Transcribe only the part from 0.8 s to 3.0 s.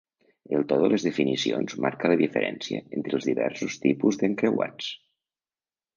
de les definicions marca la diferència